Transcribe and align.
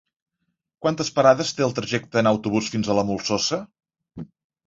Quantes 0.85 1.11
parades 1.17 1.51
té 1.59 1.65
el 1.65 1.75
trajecte 1.79 2.19
en 2.23 2.29
autobús 2.31 2.71
fins 2.77 2.89
a 2.89 2.95
la 3.01 3.03
Molsosa? 3.11 3.61